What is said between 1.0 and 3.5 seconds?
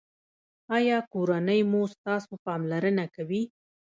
کورنۍ مو ستاسو پاملرنه کوي؟